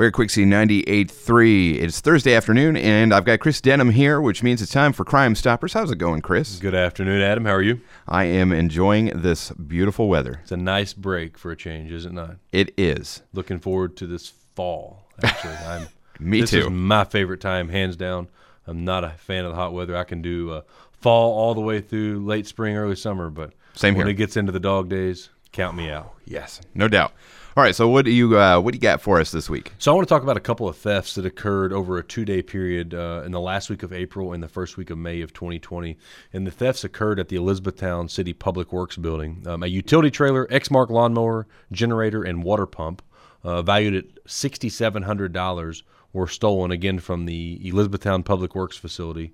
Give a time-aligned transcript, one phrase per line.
[0.00, 1.74] We're at Quixie 98.3.
[1.78, 5.34] It's Thursday afternoon, and I've got Chris Denham here, which means it's time for Crime
[5.34, 5.74] Stoppers.
[5.74, 6.56] How's it going, Chris?
[6.56, 7.44] Good afternoon, Adam.
[7.44, 7.82] How are you?
[8.08, 10.40] I am enjoying this beautiful weather.
[10.40, 12.36] It's a nice break for a change, is it not?
[12.50, 13.20] It is.
[13.34, 15.04] Looking forward to this fall.
[15.22, 15.88] Actually, I'm.
[16.18, 16.60] Me this too.
[16.60, 18.28] is my favorite time, hands down.
[18.66, 19.94] I'm not a fan of the hot weather.
[19.98, 20.62] I can do uh,
[20.92, 24.14] fall all the way through late spring, early summer, but Same when here.
[24.14, 26.14] it gets into the dog days, count me out.
[26.24, 27.12] Yes, no doubt.
[27.56, 29.72] All right, so what do you uh, what do you got for us this week?
[29.78, 32.42] So I want to talk about a couple of thefts that occurred over a two-day
[32.42, 35.32] period uh, in the last week of April and the first week of May of
[35.32, 35.98] 2020.
[36.32, 39.42] And the thefts occurred at the Elizabethtown City Public Works Building.
[39.46, 43.02] Um, a utility trailer, Exmark lawnmower, generator, and water pump,
[43.42, 45.82] uh, valued at $6,700,
[46.12, 49.32] were stolen again from the Elizabethtown Public Works facility.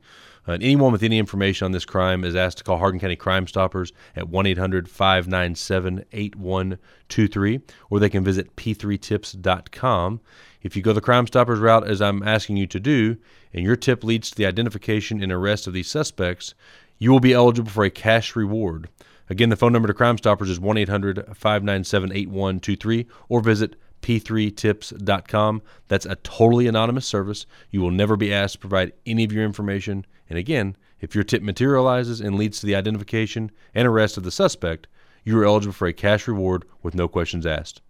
[0.48, 3.47] Uh, anyone with any information on this crime is asked to call Hardin County Crime
[3.47, 10.21] Stoppers at 1 800 597 8123, or they can visit p3tips.com.
[10.62, 13.16] If you go the Crime Stoppers route, as I'm asking you to do,
[13.52, 16.54] and your tip leads to the identification and arrest of these suspects,
[16.99, 18.88] you will be eligible for a cash reward.
[19.29, 25.62] Again, the phone number to Crime Stoppers is 1 800 597 8123, or visit p3tips.com.
[25.88, 27.45] That's a totally anonymous service.
[27.71, 30.07] You will never be asked to provide any of your information.
[30.30, 34.30] And again, if your tip materializes and leads to the identification and arrest of the
[34.30, 34.87] suspect,
[35.24, 37.82] you are eligible for a cash reward with no questions asked.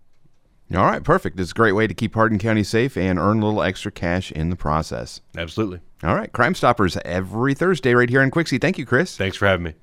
[0.74, 1.38] All right, perfect.
[1.38, 4.32] It's a great way to keep Hardin County safe and earn a little extra cash
[4.32, 5.20] in the process.
[5.36, 5.80] Absolutely.
[6.02, 8.58] All right, Crime Stoppers every Thursday right here in Quixie.
[8.58, 9.16] Thank you, Chris.
[9.16, 9.74] Thanks for having me.